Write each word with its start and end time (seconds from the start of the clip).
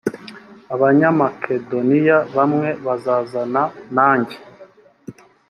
abanyamakedoniya 0.73 2.17
bamwe 2.35 2.67
bazazana 2.85 3.63
nanjye 3.95 4.37